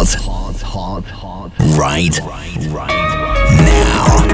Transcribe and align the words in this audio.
hot, 0.00 0.16
hot, 0.22 0.56
hot, 0.56 1.04
hot, 1.04 1.52
right, 1.76 2.18
right, 2.70 2.88
now. 3.66 4.30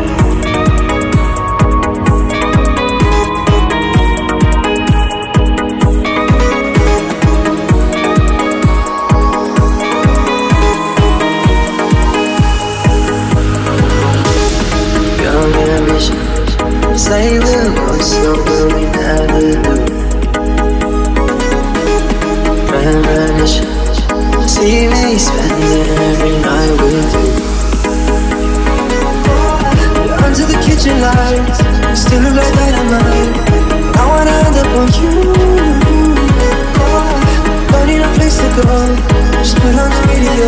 Never 19.07 19.75
do. 19.75 19.86
See 24.66 24.88
me 24.88 25.15
spending 25.16 25.87
every 26.11 26.34
night 26.43 26.73
with 26.83 27.11
you. 27.15 27.30
Under 30.25 30.45
the 30.51 30.59
kitchen 30.66 30.97
lights, 31.06 31.59
still 32.02 32.23
look 32.23 32.34
like 32.34 32.52
dynamite. 32.59 33.34
I. 34.98 35.12
Don't 37.70 37.87
need 37.87 38.02
a 38.02 38.11
place 38.16 38.37
to 38.42 38.48
go, 38.59 38.66
just 39.39 39.55
put 39.62 39.75
on 39.83 39.91
the 39.95 40.01
radio. 40.11 40.47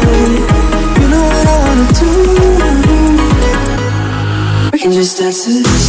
You 1.01 1.07
know 1.13 1.25
what 1.31 1.47
I 1.47 1.57
wanna 1.65 1.89
do. 2.03 2.13
We 4.73 4.79
can 4.83 4.93
just 4.93 5.19
dance 5.19 5.45
to 5.45 5.51
this. 5.63 5.87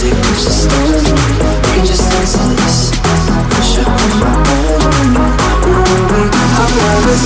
Take 0.00 0.18
to. 0.24 1.04
We 1.64 1.70
can 1.74 1.84
just 1.84 2.04
dance 2.12 2.32
to 2.38 2.44
this. 2.60 2.76
Push 3.52 3.72
up 3.80 3.88
on 3.88 4.20
my 4.20 4.32
body. 4.44 4.65
I'll 6.78 7.00
never 7.00 7.16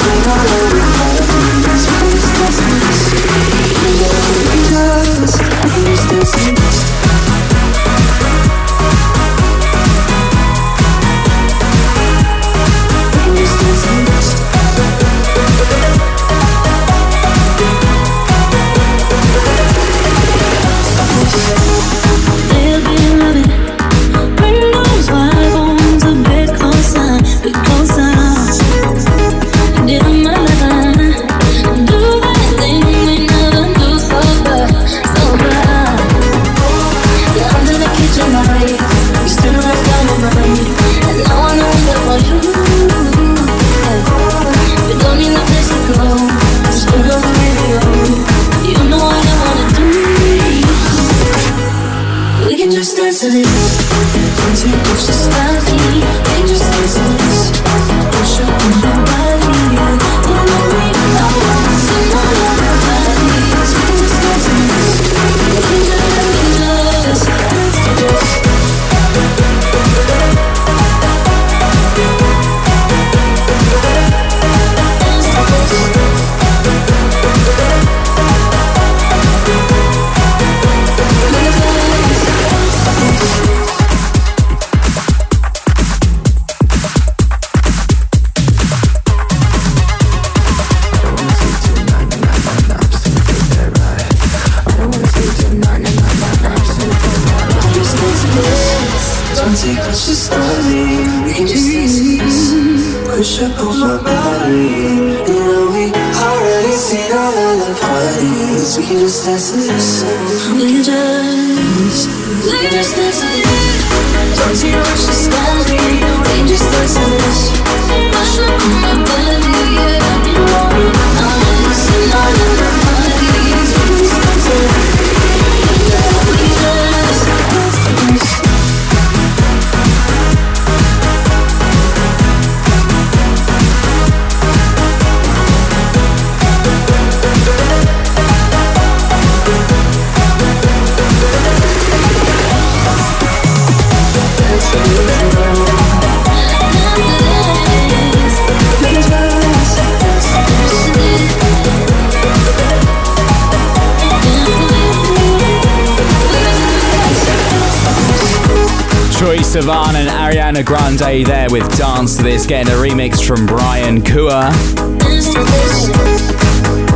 Grande 160.71 161.27
there 161.27 161.49
with 161.51 161.69
Dance 161.77 162.19
to 162.19 162.23
This, 162.23 162.47
getting 162.47 162.73
a 162.73 162.77
remix 162.77 163.27
from 163.27 163.45
Brian 163.45 164.01
Kua. 164.01 164.53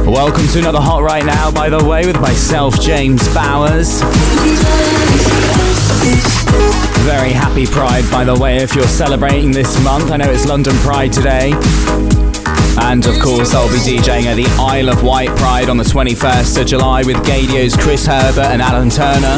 Welcome 0.06 0.46
to 0.46 0.60
another 0.60 0.78
Hot 0.80 1.02
Right 1.02 1.26
Now, 1.26 1.50
by 1.50 1.68
the 1.70 1.84
way, 1.84 2.06
with 2.06 2.20
myself, 2.20 2.80
James 2.80 3.26
Bowers. 3.34 4.00
Very 7.02 7.32
happy 7.32 7.66
Pride, 7.66 8.08
by 8.12 8.22
the 8.22 8.38
way, 8.38 8.58
if 8.58 8.76
you're 8.76 8.84
celebrating 8.86 9.50
this 9.50 9.82
month. 9.82 10.12
I 10.12 10.18
know 10.18 10.30
it's 10.30 10.46
London 10.46 10.76
Pride 10.76 11.12
today. 11.12 11.50
And 12.78 13.04
of 13.04 13.18
course, 13.18 13.54
I'll 13.54 13.66
be 13.72 13.78
DJing 13.78 14.26
at 14.26 14.36
the 14.36 14.46
Isle 14.56 14.88
of 14.88 15.02
Wight 15.02 15.30
Pride 15.30 15.68
on 15.68 15.78
the 15.78 15.84
21st 15.84 16.60
of 16.60 16.66
July 16.68 17.02
with 17.02 17.16
Gaydio's 17.26 17.74
Chris 17.74 18.06
Herbert 18.06 18.52
and 18.52 18.62
Alan 18.62 18.88
Turner. 18.88 19.34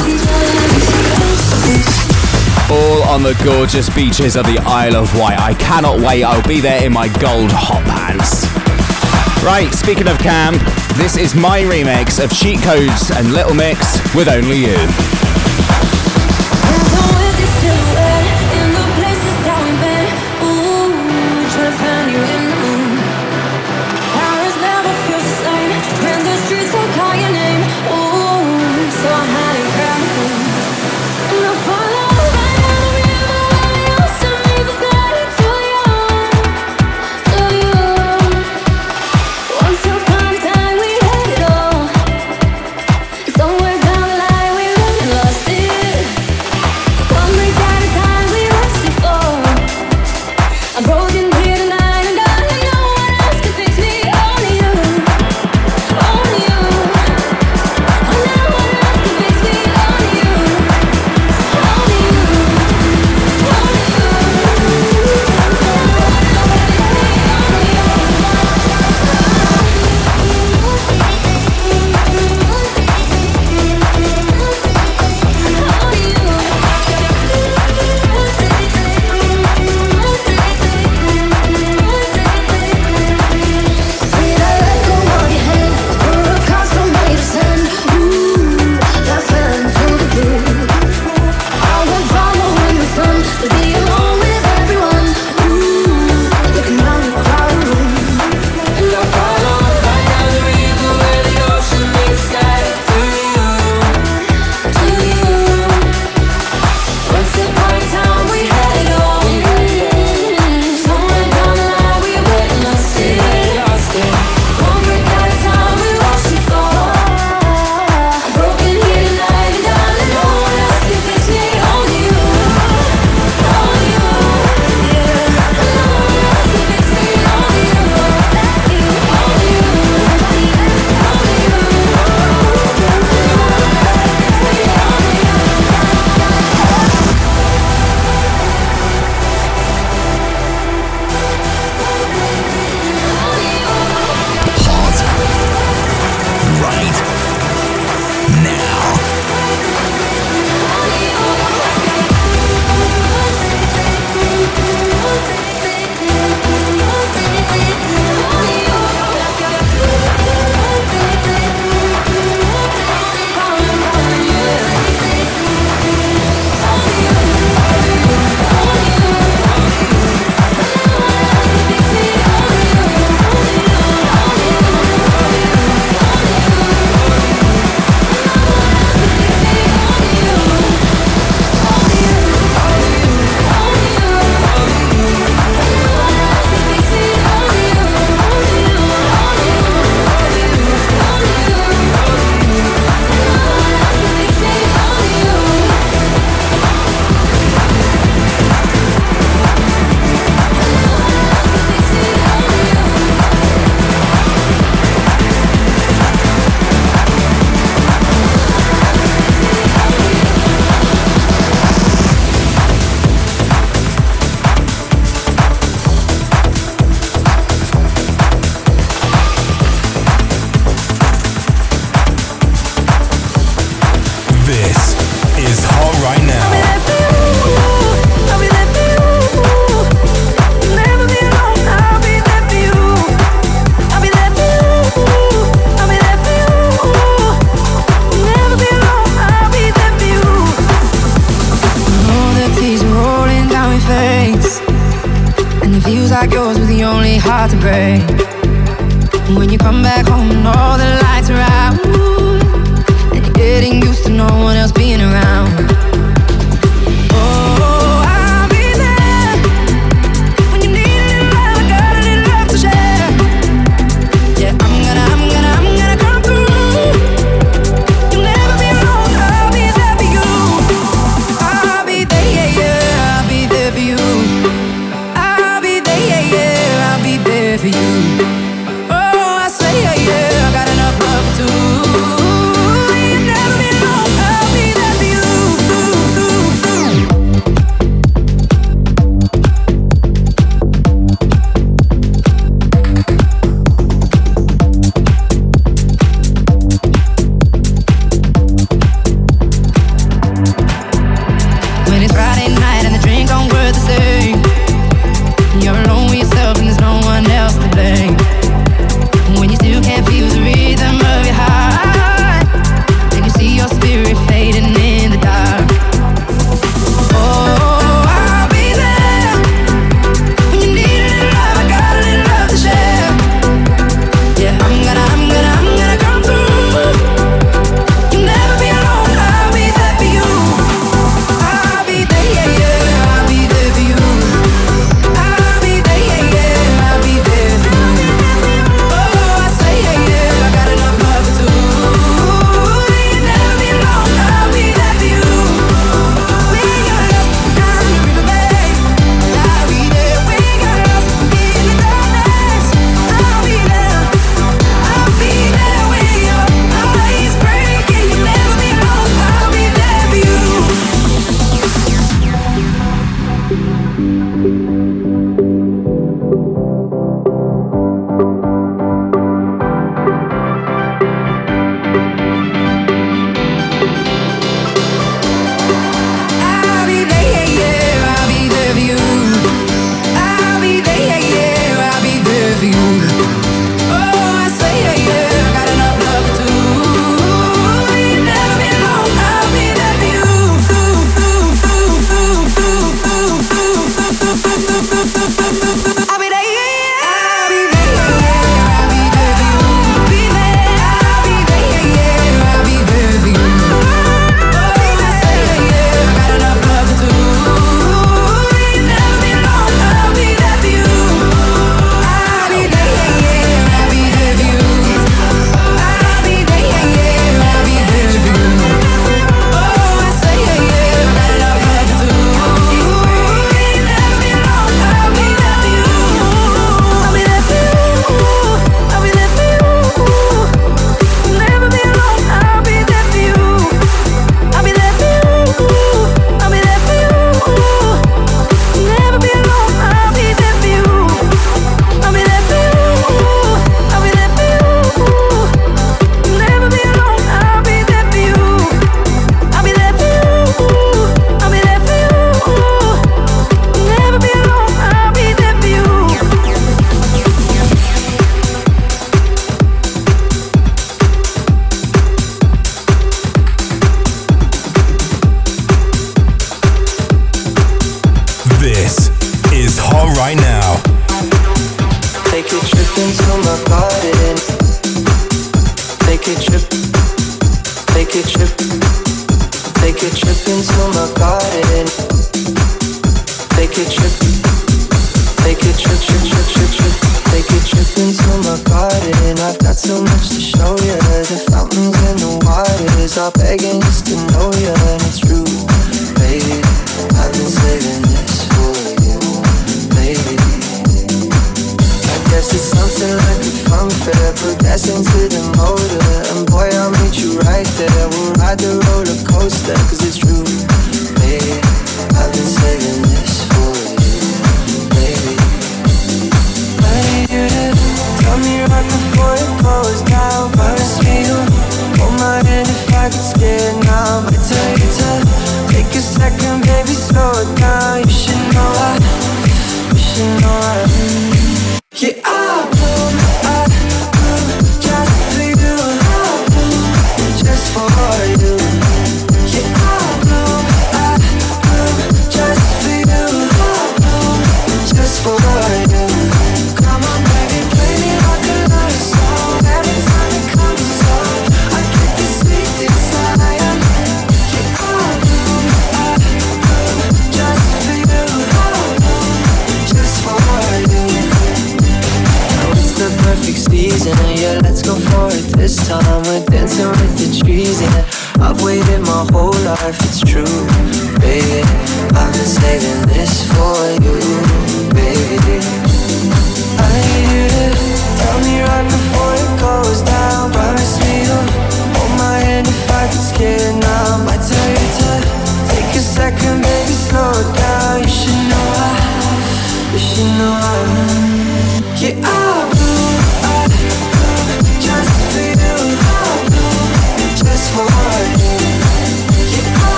All 2.69 3.03
on 3.05 3.23
the 3.23 3.41
gorgeous 3.45 3.89
beaches 3.95 4.35
of 4.35 4.45
the 4.45 4.59
Isle 4.59 4.97
of 4.97 5.17
Wight. 5.17 5.39
I 5.39 5.55
cannot 5.55 6.01
wait. 6.01 6.25
I'll 6.25 6.47
be 6.49 6.61
there 6.61 6.85
in 6.85 6.93
my 6.93 7.07
gold 7.07 7.53
hot 7.53 7.85
pants. 7.85 8.45
Right, 9.45 9.73
speaking 9.73 10.09
of 10.09 10.19
camp, 10.19 10.61
this 10.97 11.17
is 11.17 11.37
my 11.37 11.61
remix 11.61 12.23
of 12.23 12.33
Cheat 12.37 12.61
Codes 12.63 13.13
and 13.13 13.33
Little 13.33 13.55
Mix 13.55 13.97
with 14.17 14.27
Only 14.27 14.67
You. 14.67 15.16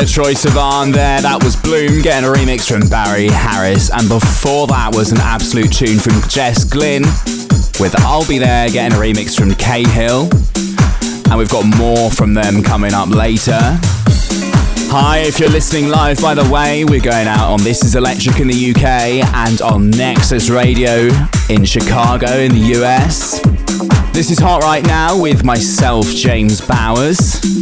Bit 0.00 0.16
of 0.16 0.24
Troye 0.24 0.32
Sivan 0.32 0.94
there. 0.94 1.20
That 1.20 1.44
was 1.44 1.56
Bloom 1.56 2.00
getting 2.00 2.26
a 2.26 2.32
remix 2.32 2.66
from 2.66 2.88
Barry 2.88 3.28
Harris. 3.28 3.90
And 3.90 4.08
before 4.08 4.66
that 4.68 4.94
was 4.94 5.12
an 5.12 5.18
absolute 5.20 5.70
tune 5.70 5.98
from 5.98 6.26
Jess 6.26 6.64
Glynne 6.64 7.04
with 7.78 7.92
I'll 8.00 8.26
Be 8.26 8.38
There 8.38 8.70
getting 8.70 8.96
a 8.96 9.00
remix 9.00 9.38
from 9.38 9.54
Cahill. 9.56 10.30
And 11.28 11.36
we've 11.36 11.50
got 11.50 11.66
more 11.76 12.10
from 12.10 12.32
them 12.32 12.62
coming 12.62 12.94
up 12.94 13.10
later. 13.10 13.60
Hi, 14.88 15.18
if 15.18 15.38
you're 15.38 15.50
listening 15.50 15.90
live, 15.90 16.18
by 16.22 16.32
the 16.32 16.48
way, 16.48 16.86
we're 16.86 17.04
going 17.04 17.28
out 17.28 17.52
on 17.52 17.62
This 17.62 17.84
Is 17.84 17.94
Electric 17.94 18.40
in 18.40 18.48
the 18.48 18.70
UK 18.70 19.20
and 19.36 19.60
on 19.60 19.90
Nexus 19.90 20.48
Radio 20.48 21.10
in 21.50 21.66
Chicago 21.66 22.38
in 22.38 22.52
the 22.52 22.80
US. 22.80 23.38
This 24.14 24.30
is 24.30 24.38
Hot 24.38 24.62
Right 24.62 24.86
Now 24.86 25.20
with 25.20 25.44
myself, 25.44 26.06
James 26.06 26.66
Bowers. 26.66 27.59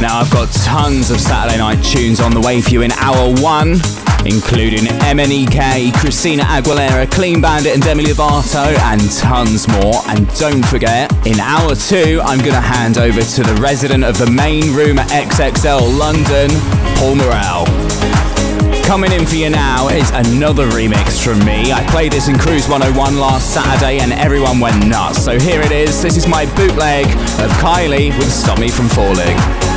Now 0.00 0.20
I've 0.20 0.30
got 0.30 0.48
tons 0.52 1.10
of 1.10 1.20
Saturday 1.20 1.58
night 1.58 1.82
tunes 1.82 2.20
on 2.20 2.32
the 2.32 2.40
way 2.40 2.60
for 2.60 2.70
you 2.70 2.82
in 2.82 2.92
hour 2.92 3.32
one, 3.40 3.80
including 4.26 4.84
MNEK, 5.10 5.92
Christina 5.94 6.42
Aguilera, 6.44 7.10
Clean 7.10 7.40
Bandit 7.40 7.74
and 7.74 7.82
Demi 7.82 8.04
Lovato, 8.04 8.76
and 8.90 9.00
tons 9.12 9.68
more. 9.68 10.02
And 10.08 10.28
don't 10.38 10.64
forget, 10.66 11.10
in 11.26 11.38
hour 11.40 11.74
two, 11.74 12.20
I'm 12.24 12.38
going 12.38 12.54
to 12.54 12.60
hand 12.60 12.98
over 12.98 13.22
to 13.22 13.42
the 13.42 13.54
resident 13.60 14.04
of 14.04 14.18
the 14.18 14.30
main 14.30 14.74
room 14.74 14.98
at 14.98 15.08
XXL 15.08 15.98
London, 15.98 16.50
Paul 16.96 17.16
Morrell. 17.16 17.66
Coming 18.84 19.12
in 19.12 19.24
for 19.24 19.36
you 19.36 19.48
now 19.48 19.88
is 19.88 20.10
another 20.10 20.68
remix 20.68 21.22
from 21.24 21.38
me. 21.46 21.72
I 21.72 21.86
played 21.90 22.12
this 22.12 22.28
in 22.28 22.36
Cruise 22.38 22.68
101 22.68 23.16
last 23.18 23.54
Saturday 23.54 24.00
and 24.00 24.12
everyone 24.12 24.60
went 24.60 24.86
nuts. 24.86 25.24
So 25.24 25.38
here 25.38 25.62
it 25.62 25.72
is. 25.72 26.02
This 26.02 26.16
is 26.16 26.28
my 26.28 26.44
bootleg 26.56 27.06
of 27.40 27.50
Kylie 27.62 28.16
with 28.18 28.30
Stop 28.30 28.58
Me 28.58 28.68
From 28.68 28.88
Falling. 28.88 29.71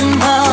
remember 0.00 0.43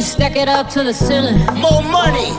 stack 0.00 0.36
it 0.36 0.48
up 0.48 0.68
to 0.70 0.82
the 0.82 0.92
ceiling. 0.94 1.38
More 1.60 1.82
money, 1.82 2.30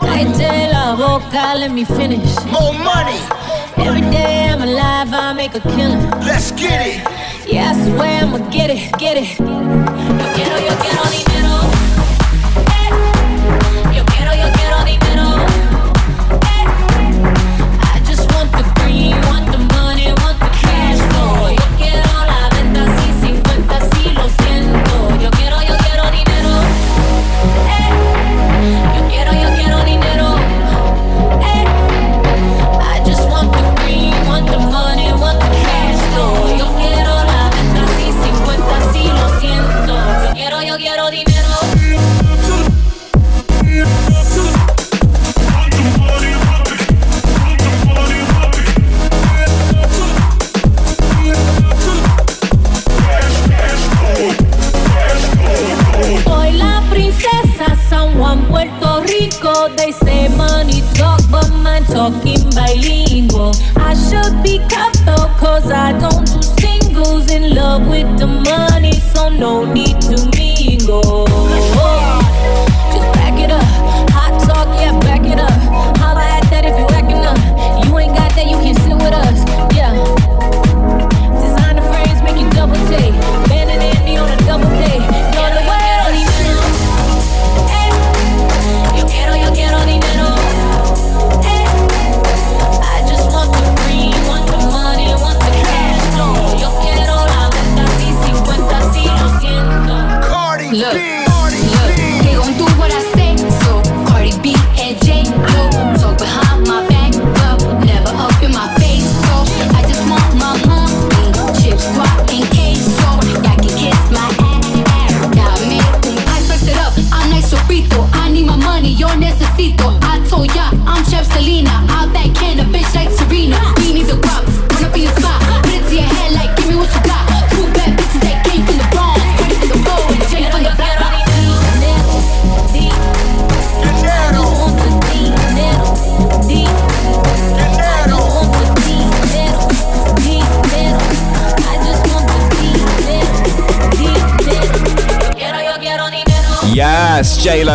Cállate 0.00 0.72
la 0.72 0.96
boca, 0.96 1.54
let 1.56 1.70
me 1.70 1.84
finish. 1.84 2.34
more 2.46 2.72
money. 2.74 3.20
Every 3.76 4.00
day 4.10 4.48
I'm 4.50 4.62
alive, 4.62 5.12
I 5.12 5.32
make 5.34 5.54
a 5.54 5.60
killing. 5.60 6.10
Let's 6.20 6.50
get 6.52 6.80
it. 6.86 7.06
Yeah, 7.46 7.70
I 7.70 7.74
swear 7.84 8.22
I'ma 8.24 8.38
get 8.50 8.70
it, 8.70 8.92
get 8.98 9.16
it. 9.16 9.38
Yo 9.38 10.26
quiero, 10.34 10.56
yo 10.66 10.74
quiero 10.82 11.02
dinero. 11.14 11.56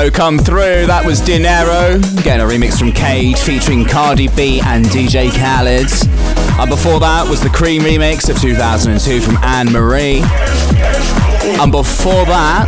Come 0.10 0.40
through. 0.40 0.88
That 0.88 1.06
was 1.06 1.22
Dinero. 1.22 2.00
Getting 2.24 2.42
a 2.42 2.50
remix 2.50 2.80
from 2.80 2.92
Cage 2.92 3.38
featuring 3.38 3.86
Cardi 3.86 4.30
B 4.30 4.60
and 4.66 4.84
DJ 4.86 5.30
Khaled. 5.30 5.92
And 6.60 6.70
before 6.70 7.00
that 7.02 7.28
was 7.30 7.40
the 7.40 7.50
Cream 7.50 7.84
remix 7.84 8.28
of 8.30 8.42
2002 8.42 9.22
from 9.22 9.38
Anne 9.44 9.72
Marie. 9.72 10.24
And 11.62 11.72
before 11.72 12.26
that 12.26 12.66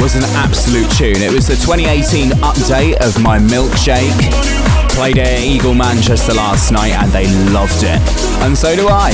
was 0.00 0.16
an 0.16 0.24
absolute 0.40 0.90
tune. 0.92 1.20
It 1.20 1.32
was 1.32 1.46
the 1.46 1.56
2018 1.56 2.30
update 2.40 2.96
of 3.04 3.20
My 3.20 3.38
Milkshake. 3.38 4.16
Played 4.96 5.18
at 5.18 5.40
Eagle 5.40 5.74
Manchester 5.74 6.32
last 6.32 6.72
night 6.72 6.96
and 6.96 7.12
they 7.12 7.28
loved 7.52 7.82
it. 7.84 8.00
And 8.40 8.56
so 8.56 8.74
do 8.74 8.88
I. 8.88 9.12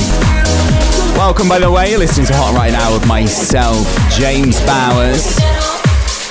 Welcome, 1.17 1.49
by 1.49 1.59
the 1.59 1.69
way. 1.69 1.91
You're 1.91 1.99
listening 1.99 2.27
to 2.27 2.33
Hot 2.35 2.55
Right 2.55 2.71
Now 2.71 2.93
with 2.93 3.05
myself, 3.07 3.83
James 4.15 4.61
Bowers. 4.61 5.56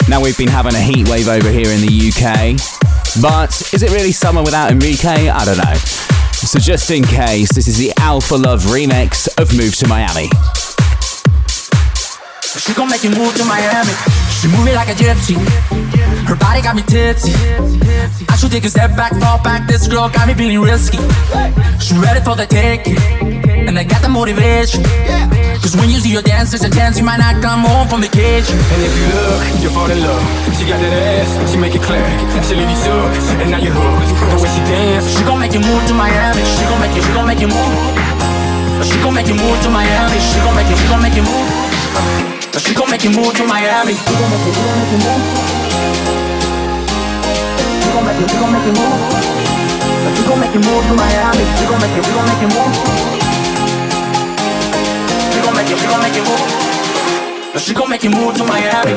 Now 0.08 0.20
we've 0.22 0.38
been 0.38 0.48
having 0.48 0.74
a 0.74 0.80
heat 0.80 1.08
wave 1.08 1.26
over 1.26 1.50
here 1.50 1.68
in 1.70 1.80
the 1.80 1.90
UK. 1.90 2.54
But 3.20 3.50
is 3.74 3.82
it 3.82 3.90
really 3.90 4.12
summer 4.12 4.40
without 4.42 4.70
Enrique? 4.70 5.28
I 5.28 5.44
don't 5.44 5.58
know. 5.58 5.74
So 6.46 6.60
just 6.60 6.90
in 6.92 7.02
case, 7.02 7.52
this 7.52 7.66
is 7.66 7.76
the 7.76 7.92
Alpha 7.98 8.36
Love 8.36 8.62
remix 8.64 9.26
of 9.36 9.56
Move 9.56 9.74
to 9.76 9.88
Miami. 9.88 10.28
She 12.44 12.72
gon' 12.74 12.88
make 12.88 13.02
you 13.02 13.10
move 13.10 13.34
to 13.36 13.44
Miami. 13.44 13.92
She 14.40 14.46
move 14.48 14.68
it 14.68 14.76
like 14.76 14.88
a 14.88 14.94
gypsy. 14.94 15.34
Her 16.26 16.36
body 16.36 16.62
got 16.62 16.76
me 16.76 16.82
tipsy. 16.82 17.32
I 18.28 18.36
should 18.36 18.52
take 18.52 18.64
a 18.64 18.70
step 18.70 18.96
back, 18.96 19.12
fall 19.18 19.42
back. 19.42 19.66
This 19.66 19.88
girl 19.88 20.08
got 20.08 20.28
me 20.28 20.34
feeling 20.34 20.60
risky. 20.60 20.98
She 21.80 21.98
ready 21.98 22.20
for 22.20 22.36
the 22.36 22.46
take, 22.48 22.86
and 22.86 23.76
I 23.76 23.82
got 23.82 24.02
the 24.02 24.08
motivation. 24.08 24.84
Cause 25.66 25.74
when 25.82 25.90
you 25.90 25.98
see 25.98 26.14
her 26.14 26.22
dance, 26.22 26.54
there's 26.54 26.62
a 26.62 26.70
chance 26.70 26.94
you 26.94 27.02
might 27.02 27.18
not 27.18 27.42
come 27.42 27.66
home 27.66 27.90
from 27.90 27.98
vacation. 27.98 28.54
And 28.54 28.80
if 28.86 28.94
you 28.94 29.10
look, 29.10 29.42
you 29.58 29.66
fall 29.74 29.90
in 29.90 29.98
love. 29.98 30.22
She 30.54 30.62
got 30.62 30.78
that 30.78 30.94
ass, 30.94 31.26
she 31.50 31.58
make 31.58 31.74
it 31.74 31.82
clap. 31.82 32.06
She 32.46 32.54
leave 32.54 32.70
you 32.70 32.78
shook, 32.86 33.10
and 33.42 33.50
now 33.50 33.58
you're 33.58 33.74
hooked. 33.74 34.14
The 34.30 34.38
way 34.38 34.46
she 34.46 34.62
dance, 34.62 35.10
She 35.10 35.26
gon' 35.26 35.42
make 35.42 35.58
you 35.58 35.58
move 35.58 35.82
to 35.90 35.94
Miami. 35.98 36.46
She 36.46 36.62
gon' 36.70 36.78
make 36.78 36.94
you, 36.94 37.02
she 37.02 37.10
gon' 37.10 37.26
make 37.26 37.42
you 37.42 37.50
move. 37.50 37.66
She 38.86 38.94
gon' 39.02 39.10
make 39.10 39.26
you 39.26 39.34
move 39.34 39.58
to 39.66 39.70
Miami. 39.74 40.18
She 40.22 40.38
gon' 40.38 40.54
make 40.54 40.70
you, 40.70 40.78
she 40.78 40.86
gon' 40.86 41.02
make 41.02 41.18
you 41.18 41.26
move. 41.26 41.50
She 42.62 42.70
gon' 42.70 42.86
make 42.86 43.02
you 43.02 43.10
move 43.10 43.34
to 43.34 43.42
Miami. 43.50 43.98
She 43.98 44.14
gon' 44.14 44.30
make 44.30 44.46
you, 44.46 44.54
she 44.54 44.62
gon' 44.70 44.78
make 44.78 44.94
you 44.94 45.02
move. 45.02 45.18
She 47.82 47.90
gon' 47.90 48.06
make 48.06 48.18
you, 48.22 48.26
she 48.30 48.38
gon' 48.38 48.54
make 48.54 48.66
you 48.70 48.74
move. 48.78 49.02
She 50.14 50.22
gon' 50.30 50.38
make 50.38 50.54
you 50.54 50.62
move 50.62 50.82
to 50.86 50.94
Miami. 50.94 51.42
She 51.58 51.66
gon' 51.66 51.82
make 51.82 51.90
you, 51.98 52.02
she 52.06 52.12
gon' 52.14 52.22
make 52.30 52.38
you 52.46 52.54
move. 52.54 53.25
Make 55.66 55.74
you, 55.74 55.80
she 55.82 55.88
gon' 55.88 56.00
make 56.00 56.14
you 56.14 56.22
move. 56.22 56.38
To 58.36 58.44
Miami. 58.44 58.94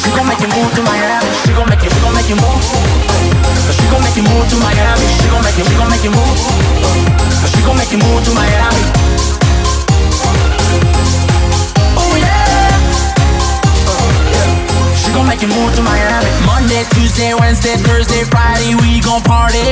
She 0.00 0.08
gon' 0.16 0.26
make 0.26 0.40
you 0.40 0.48
move 0.48 0.72
to 0.72 0.82
Miami. 0.82 1.28
She 1.44 1.52
gon' 1.52 1.68
make 1.68 1.84
you, 1.84 1.90
move. 2.40 2.64
To 4.48 4.56
Miami. 4.56 5.04
She 7.52 7.60
gon' 7.66 7.76
make 7.76 7.92
you 7.92 7.98
move 7.98 8.24
to 8.24 8.32
Miami. 8.32 9.13
Gon' 15.14 15.26
make 15.26 15.40
you 15.40 15.48
move 15.48 15.70
to 15.76 15.82
Miami. 15.82 16.26
Monday, 16.44 16.82
Tuesday, 16.90 17.32
Wednesday, 17.34 17.76
Thursday, 17.86 18.24
Friday, 18.24 18.74
we 18.82 19.00
gon' 19.00 19.22
party. 19.22 19.62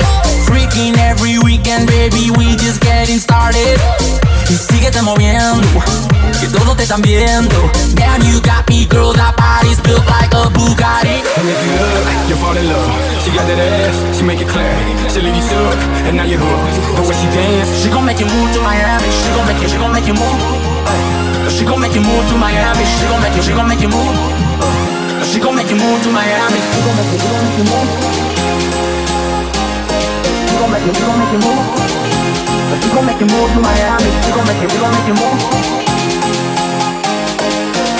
Freaking 0.46 0.96
every 0.96 1.38
weekend, 1.42 1.86
baby, 1.88 2.30
we 2.38 2.54
just 2.56 2.80
getting 2.80 3.18
started. 3.18 3.78
Y 4.48 4.54
síguete 4.56 5.02
moviendo, 5.02 5.66
que 6.40 6.46
todos 6.48 6.76
te 6.76 6.84
están 6.84 7.02
viendo. 7.02 7.56
Damn, 7.94 8.22
you 8.22 8.40
got 8.40 8.68
me, 8.68 8.86
girl, 8.86 9.12
that 9.14 9.34
body's 9.36 9.80
built 9.80 10.04
like 10.06 10.32
a 10.34 10.48
Bugatti. 10.50 11.22
and 11.36 11.48
if 11.48 11.58
you 11.64 11.72
look, 11.80 12.06
you 12.28 12.36
fall 12.36 12.56
in 12.56 12.68
love. 12.68 12.90
She 13.24 13.30
got 13.30 13.46
that 13.46 13.58
ass, 13.58 14.16
she 14.16 14.22
make 14.24 14.40
it 14.40 14.48
clap. 14.48 15.10
She 15.10 15.20
leave 15.20 15.34
you 15.34 15.42
shook, 15.42 15.78
and 16.06 16.16
now 16.16 16.24
you're 16.24 16.38
hooked. 16.38 16.96
The 16.96 17.02
way 17.02 17.14
she 17.16 17.26
dance, 17.34 17.82
She 17.82 17.88
gon' 17.88 18.04
make 18.04 18.20
you 18.20 18.26
move 18.26 18.52
to 18.54 18.60
Miami. 18.60 19.08
She 19.10 19.28
gon' 19.34 19.46
make 19.46 19.62
you, 19.62 19.68
she 19.68 19.76
gon' 19.78 19.92
make 19.92 20.06
you 20.06 20.14
move. 20.14 20.38
She 21.50 21.64
gon' 21.64 21.80
make 21.80 21.94
you 21.94 22.00
move 22.02 22.28
to 22.30 22.36
Miami. 22.36 22.84
She 22.84 23.04
gon' 23.08 23.22
make 23.22 23.34
you, 23.36 23.42
she 23.42 23.52
gon' 23.52 23.68
make 23.68 23.80
you 23.80 23.88
move. 23.88 24.51
You 25.72 25.78
move 25.80 26.02
to 26.02 26.10
Miami. 26.12 26.60
She 26.60 26.80
gon' 26.84 26.96
make 26.96 27.12
you, 27.12 27.18
gon' 27.24 27.44
make 27.44 27.56
you 27.56 27.64
move. 27.72 27.88
She 30.48 30.54
gon' 30.60 30.70
make 30.70 30.84
you, 30.84 30.92
gon' 30.92 31.18
make 31.18 31.32
you 31.32 31.40
move. 31.40 31.64
She 32.82 32.88
gon' 32.92 33.06
make 33.06 33.20
you 33.20 33.26
move 33.26 33.48
to 33.54 33.60
Miami. 33.60 34.10
She 34.22 34.30
gon' 34.36 34.46
make 34.48 34.60
you, 34.60 34.68
gon' 34.68 34.92
make 34.92 35.08
you 35.08 35.16
move. 35.16 35.38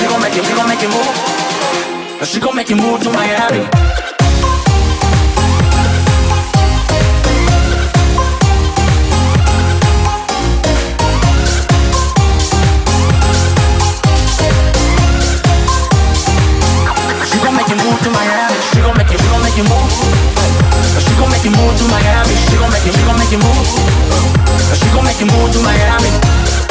Gon' 0.09 0.21
make 0.21 0.35
you, 0.37 0.43
gon' 0.55 0.69
make 0.69 0.83
you 0.83 0.91
move. 0.93 2.27
She 2.29 2.41
gon' 2.41 2.57
make 2.57 2.69
you 2.69 2.77
move 2.77 3.01
to 3.03 3.11
Miami. 3.11 4.12
Make 19.53 19.69
you, 19.69 19.75
move. 19.75 19.93
She 20.99 21.13
gon' 21.17 21.31
make 21.31 21.45
you 21.45 21.51
move 21.51 21.77
to 21.77 21.85
Miami. 21.89 22.35
She 22.49 22.57
gon' 22.57 22.71
make 22.71 22.87
you, 22.87 22.93
she 22.93 23.05
gon' 23.05 23.19
make 23.19 23.33
you 23.33 23.39
move. 23.39 23.69
She 24.75 24.89
gon' 24.95 25.05
make 25.05 25.21
you 25.21 25.27
move 25.27 25.53
to 25.53 25.61
Miami. 25.61 26.62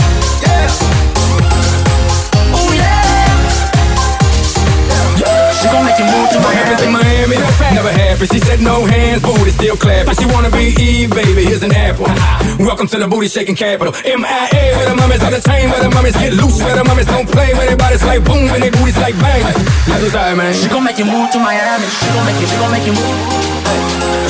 Make 5.92 6.00
you 6.00 6.08
move 6.08 6.30
to 6.32 6.40
What 6.40 6.56
happens 6.56 6.82
in 6.88 6.92
Miami. 6.92 7.36
Never 7.76 7.92
happens. 7.92 8.30
She 8.32 8.40
said 8.40 8.60
no 8.62 8.86
hands, 8.86 9.22
booty 9.22 9.52
still 9.52 9.76
clapping. 9.76 10.16
She 10.16 10.26
wanna 10.32 10.52
be 10.52 10.76
Eve, 10.80 11.12
baby. 11.12 11.44
Here's 11.46 11.64
an 11.64 11.74
apple. 11.74 12.08
Welcome 12.60 12.88
to 12.88 12.98
the 12.98 13.08
booty 13.08 13.28
shaking 13.28 13.56
capital. 13.56 13.94
MIA, 14.04 14.64
where 14.78 14.88
the 14.88 14.96
mummies 14.96 15.24
on 15.24 15.32
the 15.32 15.42
chain, 15.42 15.70
where 15.70 15.84
the 15.84 15.92
mummies 15.92 16.16
get 16.16 16.34
loose, 16.34 16.62
where 16.64 16.76
the 16.76 16.84
mummies 16.84 17.08
don't 17.08 17.28
play, 17.28 17.54
where 17.54 17.68
their 17.68 17.78
bodies 17.78 18.04
like 18.04 18.24
boom, 18.24 18.48
and 18.52 18.64
their 18.64 18.72
booties 18.72 18.98
like 18.98 19.16
bang. 19.20 19.44
What's 19.44 20.16
up, 20.16 20.38
man. 20.38 20.54
She 20.54 20.68
gon' 20.70 20.84
make 20.84 20.98
you 20.98 21.06
move 21.06 21.28
to 21.32 21.40
Miami. 21.40 21.88
She 21.88 22.08
gon' 22.16 22.26
make 22.26 22.40
you, 22.40 22.48
she 22.48 22.56
gon' 22.56 22.72
make 22.72 22.86
you 22.88 22.96
move. 22.96 23.18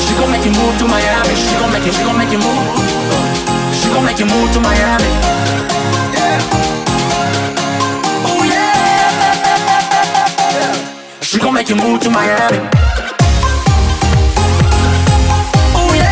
She 0.02 0.12
gon' 0.18 0.30
make 0.30 0.44
you 0.44 0.54
move 0.54 0.74
to 0.82 0.86
Miami. 0.88 1.34
She 1.36 1.54
gon' 1.58 1.70
make 1.70 1.86
you, 1.86 1.92
she 1.92 2.02
gon' 2.02 2.18
make 2.18 2.32
you 2.32 2.40
move. 2.42 2.64
She 3.76 3.88
gon' 3.92 4.04
make 4.04 4.18
you 4.18 4.26
move 4.26 4.48
to 4.56 4.60
Miami. 4.60 5.10
Yeah. 6.16 6.81
She 11.52 11.58
gon' 11.58 11.60
make 11.60 11.68
you 11.68 11.76
move 11.76 12.00
to 12.00 12.08
Miami. 12.08 12.58
Oh 15.76 15.92
yeah. 15.92 16.08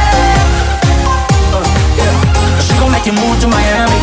Uh, 1.48 1.64
yeah. 1.96 2.60
She 2.60 2.74
gon' 2.78 2.92
make 2.92 3.06
you 3.06 3.12
move 3.14 3.40
to 3.40 3.48
Miami. 3.48 3.96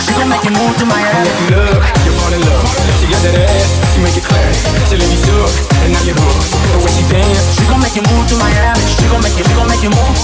She 0.00 0.12
gon' 0.16 0.28
make 0.32 0.44
you 0.48 0.52
move 0.56 0.74
to 0.80 0.86
Miami. 0.86 1.28
You 1.44 1.60
look, 1.60 1.82
you 2.08 2.12
fall 2.16 2.32
in 2.32 2.40
love. 2.40 2.64
She 2.96 3.06
got 3.12 3.20
that 3.20 3.36
ass, 3.52 3.68
she 3.92 4.00
make 4.00 4.16
it 4.16 4.24
clap. 4.24 4.48
She 4.88 4.96
leave 4.96 5.12
you 5.12 5.20
shook, 5.28 5.52
and 5.84 5.92
now 5.92 6.02
you're 6.08 6.16
hooked. 6.16 6.48
The 6.72 6.78
way 6.80 6.92
she 6.96 7.04
dance, 7.12 7.52
She 7.52 7.68
gon' 7.68 7.84
make 7.84 7.92
you 7.92 8.04
move 8.08 8.24
to 8.32 8.36
Miami. 8.40 8.80
She 8.96 9.04
gon' 9.12 9.20
make 9.20 9.36
you, 9.36 9.44
she 9.44 9.52
gon' 9.52 9.68
make 9.68 9.82
you 9.84 9.92
move. 9.92 10.16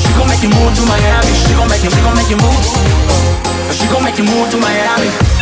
She 0.00 0.10
gon' 0.16 0.28
make 0.30 0.40
you 0.40 0.48
move 0.56 0.72
to 0.72 0.82
Miami. 0.88 1.32
She 1.36 1.52
gon' 1.52 1.68
make 1.68 1.84
you, 1.84 1.90
she 1.92 2.00
gon' 2.00 2.16
make 2.16 2.30
you 2.32 2.40
move. 2.40 3.49
She 3.72 3.86
gon' 3.86 4.02
make 4.02 4.18
you 4.18 4.24
move 4.24 4.50
to 4.50 4.56
Miami. 4.56 5.39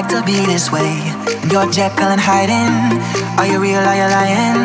like 0.00 0.08
to 0.08 0.22
be 0.24 0.38
this 0.46 0.72
way. 0.72 0.92
And 1.42 1.52
you're 1.52 1.70
Jekyll 1.70 2.08
and 2.08 2.20
hiding. 2.20 2.72
Are 3.36 3.46
you 3.46 3.60
real? 3.60 3.84
Are 3.90 3.98
you 4.00 4.08
lying? 4.08 4.60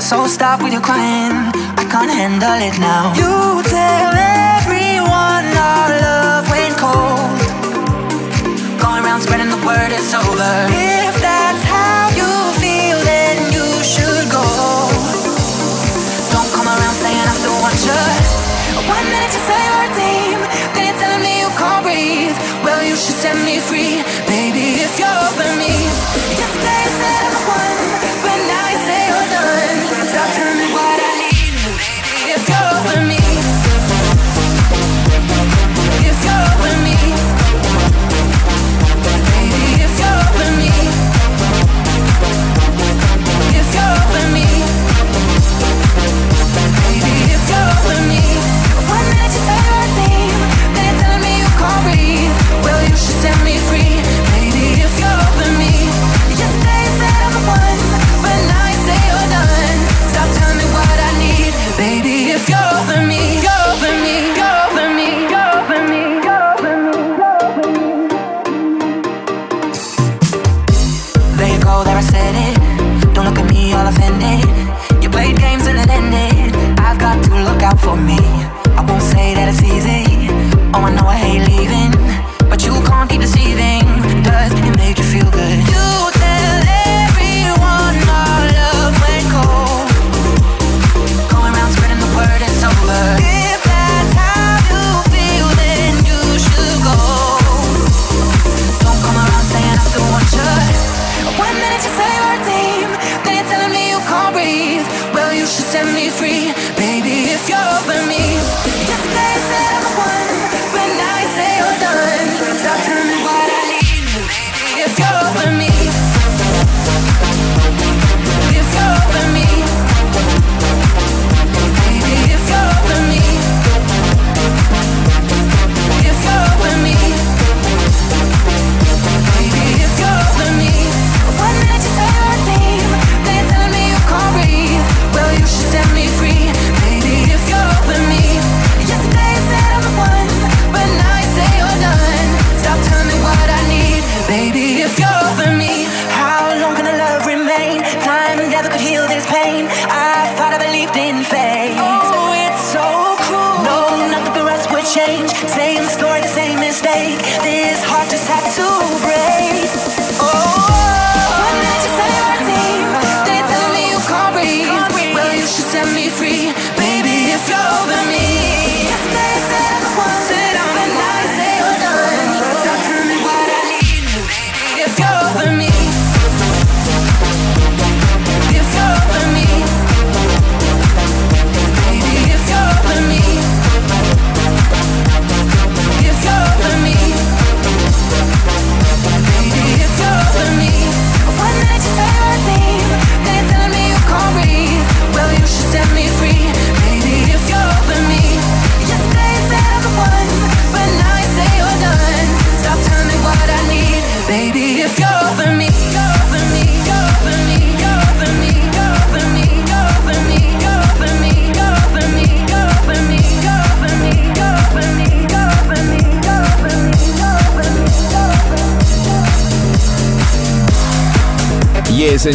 So 0.00 0.26
stop 0.26 0.62
with 0.62 0.72
your 0.72 0.80
crying. 0.80 1.34
I 1.76 1.84
can't 1.92 2.08
handle 2.08 2.60
it 2.68 2.76
now. 2.80 3.12
You 3.20 3.60
tell 3.68 4.12
everyone 4.56 5.44
our 5.60 5.90
love 6.04 6.44
went 6.48 6.74
cold. 6.80 7.36
Going 8.80 9.04
around 9.04 9.20
spreading 9.20 9.50
the 9.52 9.60
word 9.68 9.90
it's 9.92 10.12
over. 10.14 10.52
If 10.72 11.14
that's 11.20 11.62
how 11.68 12.08
you 12.20 12.30
feel, 12.62 12.96
then 13.04 13.36
you 13.52 13.66
should 13.84 14.26
go. 14.32 14.46
Don't 16.32 16.50
come 16.56 16.68
around 16.68 16.96
saying 17.02 17.26
I 17.28 17.34
still 17.36 17.58
want 17.60 17.80
you. 17.84 18.00
One 18.88 19.06
minute 19.12 19.32
you 19.36 19.42
say 19.50 19.60
you're 19.68 19.92
team, 20.00 20.38
then 20.72 20.82
you're 20.88 21.00
telling 21.02 21.20
me 21.20 21.32
you 21.44 21.50
can't 21.60 21.82
breathe. 21.84 22.36
Well, 22.64 22.80
you 22.88 22.96
should 22.96 23.18
set 23.20 23.36
me 23.44 23.60
free 23.60 24.07
you're 24.98 25.06
over 25.06 25.56
me. 25.56 26.37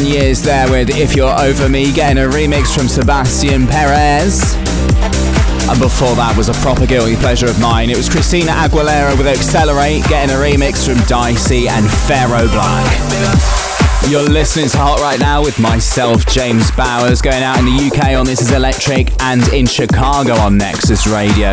Years 0.02 0.42
there 0.42 0.70
with 0.72 0.90
If 0.90 1.16
You're 1.16 1.40
Over 1.40 1.70
Me, 1.70 1.92
getting 1.92 2.24
a 2.24 2.28
remix 2.28 2.76
from 2.76 2.88
Sebastian 2.88 3.68
Perez. 3.68 4.56
And 5.70 5.80
before 5.80 6.16
that 6.16 6.34
was 6.36 6.50
a 6.50 6.54
proper 6.54 6.86
guilty 6.86 7.16
pleasure 7.16 7.48
of 7.48 7.60
mine. 7.60 7.90
It 7.90 7.98
was 7.98 8.10
Christina 8.10 8.52
Aguilera 8.52 9.18
with 9.18 9.28
Accelerate, 9.28 10.04
getting 10.10 10.36
a 10.36 10.40
remix 10.40 10.88
from 10.88 11.04
Dicey 11.06 11.68
and 11.68 11.90
Pharaoh 12.08 12.48
Black. 12.48 14.10
You're 14.10 14.28
listening 14.28 14.70
to 14.70 14.78
Hot 14.78 15.00
right 15.00 15.20
now 15.20 15.44
with 15.44 15.60
myself, 15.60 16.26
James 16.28 16.72
Bowers, 16.72 17.22
going 17.22 17.44
out 17.44 17.60
in 17.60 17.66
the 17.66 17.92
UK 17.92 18.18
on 18.18 18.26
This 18.26 18.42
Is 18.42 18.52
Electric 18.52 19.10
and 19.22 19.42
in 19.54 19.66
Chicago 19.66 20.34
on 20.34 20.58
Nexus 20.58 21.08
Radio. 21.08 21.52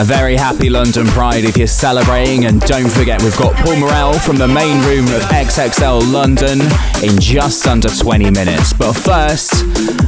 A 0.00 0.04
very 0.04 0.34
happy 0.34 0.70
London 0.70 1.06
Pride 1.08 1.44
if 1.44 1.58
you're 1.58 1.66
celebrating. 1.66 2.46
And 2.46 2.58
don't 2.62 2.88
forget, 2.88 3.20
we've 3.22 3.36
got 3.36 3.54
Paul 3.56 3.76
Morel 3.76 4.14
from 4.14 4.38
the 4.38 4.48
main 4.48 4.82
room 4.86 5.04
of 5.04 5.20
XXL 5.24 6.10
London 6.10 6.62
in 7.04 7.20
just 7.20 7.66
under 7.66 7.90
20 7.90 8.30
minutes. 8.30 8.72
But 8.72 8.94
first, 8.94 9.52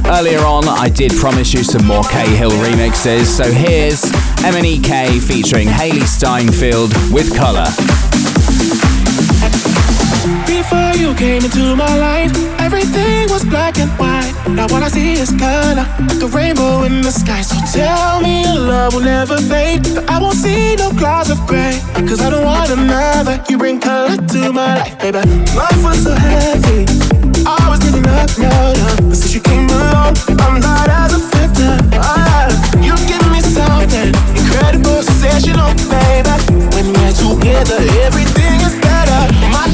earlier 0.07 0.39
on, 0.39 0.67
I 0.67 0.89
did 0.89 1.11
promise 1.13 1.53
you 1.53 1.63
some 1.63 1.85
more 1.85 2.03
Cahill 2.05 2.49
remixes. 2.49 3.25
So 3.25 3.51
here's 3.51 4.01
MNEK 4.41 5.21
featuring 5.21 5.67
Hailee 5.67 6.07
Steinfeld 6.07 6.91
with 7.13 7.35
Colour. 7.35 7.67
Before 10.63 10.95
you 10.95 11.13
came 11.15 11.43
into 11.43 11.75
my 11.75 11.93
life, 11.97 12.31
everything 12.57 13.27
was 13.29 13.43
black 13.43 13.77
and 13.79 13.91
white. 13.99 14.31
Now 14.47 14.65
what 14.71 14.81
I 14.81 14.87
see 14.87 15.19
is 15.19 15.29
color, 15.31 15.83
like 15.99 16.21
a 16.23 16.27
rainbow 16.27 16.83
in 16.83 17.01
the 17.01 17.11
sky. 17.11 17.41
So 17.41 17.57
tell 17.77 18.21
me 18.21 18.43
your 18.43 18.59
love 18.71 18.93
will 18.93 19.01
never 19.03 19.37
fade. 19.37 19.83
But 19.83 20.09
I 20.09 20.21
won't 20.21 20.37
see 20.37 20.75
no 20.77 20.91
clouds 20.91 21.29
of 21.29 21.39
gray. 21.47 21.81
Cause 22.07 22.21
I 22.21 22.29
don't 22.29 22.45
want 22.45 22.69
another. 22.71 23.43
You 23.49 23.57
bring 23.57 23.81
color 23.81 24.15
to 24.15 24.53
my 24.53 24.79
life, 24.79 24.97
baby. 24.99 25.19
Life 25.51 25.83
was 25.83 26.01
so 26.01 26.15
heavy. 26.15 26.87
I 27.45 27.67
was 27.67 27.79
giving 27.83 28.07
up, 28.07 28.31
no, 28.39 28.47
no. 28.71 29.09
But 29.09 29.17
since 29.19 29.35
you 29.35 29.41
came 29.41 29.67
along, 29.67 30.15
I'm 30.39 30.61
not 30.61 30.87
as 30.87 31.11
affected. 31.11 31.75
feather. 31.91 32.55
you 32.79 32.95
give 33.11 33.25
me 33.35 33.41
something 33.43 34.15
incredible, 34.39 35.03
sensational, 35.03 35.75
baby. 35.91 36.35
When 36.71 36.87
we're 36.95 37.11
together, 37.11 37.83
everything. 38.07 38.52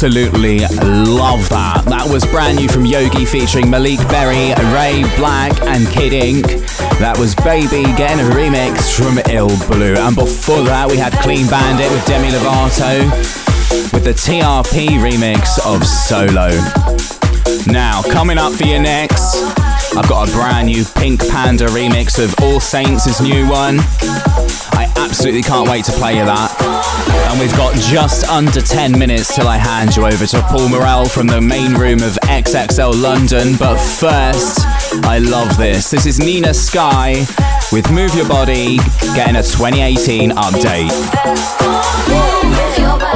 absolutely 0.00 0.60
love 0.60 1.48
that. 1.48 1.82
That 1.86 2.06
was 2.08 2.24
brand 2.24 2.58
new 2.58 2.68
from 2.68 2.86
Yogi 2.86 3.24
featuring 3.24 3.68
Malik 3.68 3.98
Berry, 4.06 4.54
Ray 4.70 5.02
BLK, 5.18 5.58
and 5.66 5.88
Kid 5.88 6.12
Ink. 6.12 6.46
That 7.02 7.18
was 7.18 7.34
Baby 7.34 7.82
getting 7.98 8.24
a 8.24 8.30
remix 8.30 8.94
from 8.94 9.18
iLL 9.26 9.50
BLU. 9.66 9.98
And 9.98 10.14
before 10.14 10.62
that, 10.70 10.88
we 10.88 10.98
had 10.98 11.12
Clean 11.14 11.48
Bandit 11.48 11.90
with 11.90 12.06
Demi 12.06 12.28
Lovato 12.28 13.10
with 13.92 14.04
the 14.04 14.14
TRP 14.14 15.02
remix 15.02 15.58
of 15.66 15.84
Solo. 15.84 16.54
Now, 17.66 18.00
coming 18.02 18.38
up 18.38 18.52
for 18.52 18.66
you 18.68 18.78
next, 18.78 19.34
I've 19.98 20.08
got 20.08 20.28
a 20.28 20.32
brand 20.32 20.68
new 20.68 20.84
Pink 20.94 21.28
Panda 21.28 21.66
remix 21.66 22.22
of 22.22 22.32
All 22.40 22.60
Saints' 22.60 23.20
new 23.20 23.48
one. 23.48 23.80
I 24.78 24.92
absolutely 24.96 25.42
can't 25.42 25.68
wait 25.68 25.84
to 25.86 25.92
play 25.92 26.16
you 26.16 26.24
that. 26.24 26.54
And 27.28 27.40
we've 27.40 27.54
got 27.56 27.74
just 27.74 28.24
under 28.28 28.60
10 28.60 28.96
minutes 28.96 29.34
till 29.34 29.48
I 29.48 29.56
hand 29.56 29.96
you 29.96 30.06
over 30.06 30.24
to 30.24 30.40
Paul 30.42 30.68
Morell 30.68 31.06
from 31.06 31.26
the 31.26 31.40
main 31.40 31.74
room 31.74 32.00
of 32.04 32.12
XXL 32.30 33.02
London. 33.02 33.56
But 33.58 33.76
first, 33.76 34.60
I 35.04 35.18
love 35.18 35.56
this. 35.56 35.90
This 35.90 36.06
is 36.06 36.20
Nina 36.20 36.54
Sky 36.54 37.26
with 37.72 37.90
Move 37.90 38.14
Your 38.14 38.28
Body, 38.28 38.76
getting 39.16 39.34
a 39.34 39.42
2018 39.42 40.30
update. 40.30 42.27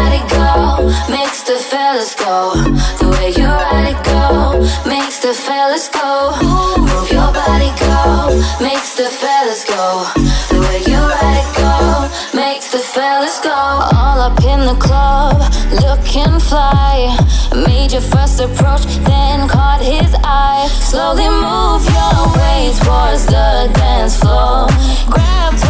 Your 0.02 0.10
body 0.10 0.28
go, 0.34 0.88
makes 1.08 1.42
the 1.42 1.54
fellas 1.70 2.14
go. 2.16 2.54
The 2.98 3.08
way 3.10 3.30
you 3.38 3.46
ride 3.46 3.94
it 3.94 4.04
go, 4.04 4.58
makes 4.88 5.20
the 5.20 5.32
fellas 5.32 5.88
go. 5.88 6.32
Move 6.42 7.08
your 7.12 7.30
body 7.32 7.70
go, 7.78 8.34
makes 8.60 8.96
the 8.96 9.04
fellas 9.04 9.64
go. 9.64 10.06
The 10.50 10.58
way 10.58 10.82
you 10.90 10.98
ride 10.98 11.38
it 11.38 11.50
go, 11.56 12.36
makes 12.36 12.72
the 12.72 12.78
fellas 12.78 13.38
go. 13.40 13.54
All 13.54 14.18
up 14.18 14.42
in 14.42 14.60
the 14.66 14.74
club, 14.74 15.38
looking 15.86 16.40
fly. 16.40 17.16
Made 17.54 17.92
your 17.92 18.02
first 18.02 18.40
approach, 18.40 18.84
then 19.06 19.48
caught 19.48 19.80
his 19.82 20.14
eye. 20.24 20.66
Slowly 20.80 21.28
move 21.28 21.84
your 21.94 22.26
way 22.38 22.72
towards 22.82 23.26
the 23.26 23.70
dance 23.74 24.16
floor. 24.18 24.66
Grabbed 25.06 25.62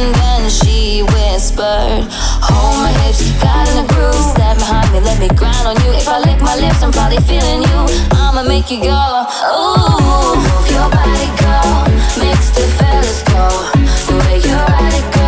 hand, 0.00 0.14
then 0.14 0.50
she 0.50 1.02
whispered, 1.02 2.06
Hold 2.48 2.76
my 2.82 2.92
hips, 3.04 3.30
got 3.42 3.68
in 3.68 3.84
a 3.84 3.86
groove. 3.88 4.14
Step 4.14 4.56
behind 4.58 4.92
me, 4.92 5.00
let 5.00 5.18
me 5.20 5.28
grind 5.28 5.66
on 5.66 5.76
you. 5.84 5.92
If 5.92 6.08
I 6.08 6.18
lick 6.20 6.40
my 6.40 6.56
lips, 6.56 6.82
I'm 6.82 6.92
probably 6.92 7.18
feeling 7.18 7.62
you. 7.62 7.78
I'ma 8.12 8.42
make 8.42 8.70
you 8.70 8.80
go. 8.80 9.02
Ooh, 9.56 10.36
your 10.72 10.88
body, 10.88 11.30
go. 11.40 11.56
Makes 12.20 12.50
the 12.56 12.64
fellas 12.78 13.22
go. 13.24 13.46
The 14.08 14.14
way 14.24 14.36
you 14.40 14.56
ride 14.56 14.94
it, 14.94 15.14
go. 15.14 15.19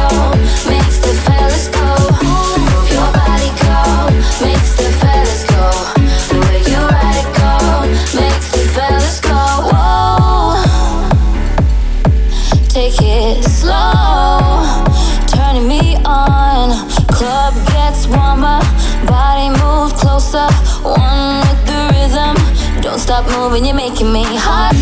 Moving, 23.52 23.66
you're 23.66 23.76
making 23.76 24.10
me 24.10 24.24
hot. 24.24 24.72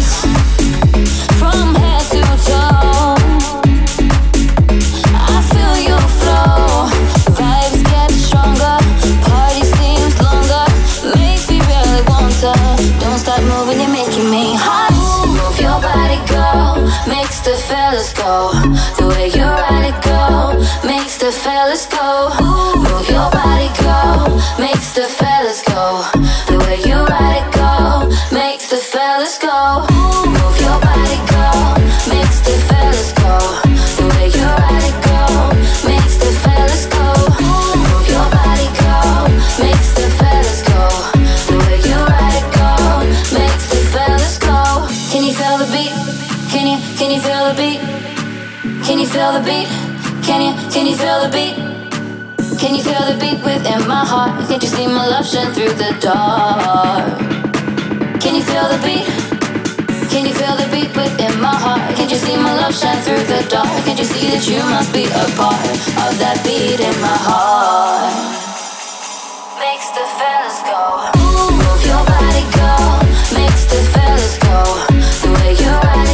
From 1.41 1.75
head 1.75 2.05
to 2.15 2.23
toe, 2.47 3.17
I 5.35 5.39
feel 5.51 5.75
your 5.91 6.07
flow. 6.21 6.87
Vibes 7.35 7.83
get 7.91 8.11
stronger, 8.13 8.77
party 9.27 9.65
seems 9.75 10.15
longer. 10.23 10.65
Makes 11.19 11.51
me 11.51 11.59
really 11.59 12.03
want 12.07 12.31
to. 12.43 12.55
Don't 13.01 13.19
stop 13.19 13.43
moving, 13.43 13.81
you're 13.81 13.91
making 13.91 14.31
me 14.31 14.55
hot. 14.55 14.95
Move 15.27 15.59
your 15.59 15.81
body, 15.83 16.21
go. 16.31 16.87
Makes 17.11 17.41
the 17.41 17.57
fellas 17.67 18.13
go. 18.13 18.53
The 18.99 19.09
way 19.09 19.27
you 19.35 19.47
ride 19.51 19.91
it, 19.91 19.99
go. 20.05 20.55
Makes 20.87 21.19
the 21.19 21.33
fellas 21.33 21.87
go. 21.87 22.31
Move 22.77 23.09
your 23.11 23.31
body, 23.35 23.71
go. 23.83 24.39
Makes 24.63 24.93
the 24.93 25.07
fellas 25.19 25.63
go. 25.63 26.20
Feel 51.21 51.29
the 51.29 51.37
beat? 51.37 52.59
Can 52.59 52.75
you 52.75 52.83
feel 52.83 53.05
the 53.05 53.19
beat 53.21 53.43
within 53.45 53.87
my 53.87 54.05
heart? 54.05 54.49
Can't 54.49 54.63
you 54.63 54.69
see 54.69 54.87
my 54.87 55.07
love 55.07 55.27
shine 55.27 55.53
through 55.53 55.73
the 55.75 55.93
dark? 56.01 57.19
Can 58.21 58.35
you 58.35 58.43
feel 58.43 58.69
the 58.69 58.81
beat? 58.85 59.07
Can 60.11 60.27
you 60.27 60.35
feel 60.35 60.57
the 60.57 60.69
beat 60.73 60.95
within 60.97 61.41
my 61.41 61.55
heart? 61.55 61.81
Can't 61.97 62.11
you 62.11 62.17
see 62.17 62.37
my 62.37 62.55
love 62.57 62.75
shine 62.75 63.01
through 63.03 63.25
the 63.25 63.47
dark? 63.49 63.69
Can't 63.85 63.99
you 63.99 64.05
see 64.05 64.31
that 64.33 64.47
you 64.49 64.61
must 64.71 64.93
be 64.93 65.05
a 65.05 65.25
part 65.37 65.61
of 66.05 66.13
that 66.21 66.41
beat 66.45 66.81
in 66.81 66.97
my 67.01 67.19
heart? 67.29 68.15
Makes 69.61 69.91
the 69.97 70.05
fellas 70.17 70.59
go. 70.69 70.83
Move 71.61 71.83
your 71.85 72.05
body 72.05 72.45
go. 72.57 72.73
Makes 73.37 73.65
the 73.73 73.81
fellas 73.93 74.39
go. 74.39 74.59
The 75.23 75.31
way 75.37 75.53
you 75.61 75.71
ride 75.85 76.10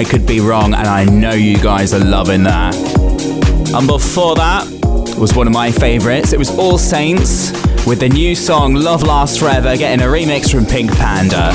I 0.00 0.04
Could 0.04 0.26
Be 0.26 0.40
Wrong, 0.40 0.72
and 0.72 0.88
I 0.88 1.04
know 1.04 1.32
you 1.32 1.58
guys 1.58 1.92
are 1.92 2.02
loving 2.02 2.44
that. 2.44 2.74
And 3.74 3.86
before 3.86 4.34
that 4.36 4.66
was 5.18 5.34
one 5.34 5.46
of 5.46 5.52
my 5.52 5.70
favourites. 5.70 6.32
It 6.32 6.38
was 6.38 6.48
All 6.58 6.78
Saints 6.78 7.52
with 7.86 8.00
the 8.00 8.08
new 8.08 8.34
song 8.34 8.72
Love 8.72 9.02
Lasts 9.02 9.36
Forever 9.36 9.76
getting 9.76 10.02
a 10.02 10.08
remix 10.08 10.50
from 10.50 10.64
Pink 10.64 10.90
Panda. 10.96 11.50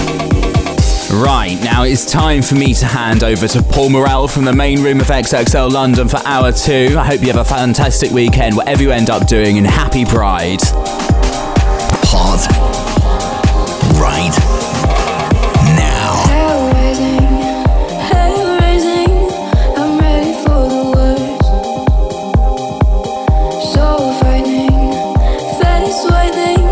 Right, 1.11 1.57
now 1.63 1.85
it's 1.85 2.05
time 2.05 2.43
for 2.43 2.53
me 2.53 2.75
to 2.75 2.85
hand 2.85 3.23
over 3.23 3.47
to 3.47 3.63
Paul 3.63 3.89
Morrell 3.89 4.27
from 4.27 4.45
the 4.45 4.53
main 4.53 4.83
room 4.83 4.99
of 4.99 5.07
XXL 5.07 5.71
London 5.71 6.07
for 6.07 6.17
hour 6.23 6.51
two. 6.51 6.95
I 6.99 7.03
hope 7.03 7.21
you 7.21 7.33
have 7.33 7.37
a 7.37 7.43
fantastic 7.43 8.11
weekend, 8.11 8.55
whatever 8.55 8.83
you 8.83 8.91
end 8.91 9.09
up 9.09 9.25
doing, 9.25 9.57
and 9.57 9.65
happy 9.65 10.05
Pride. 10.05 10.61
persuadem 25.95 26.64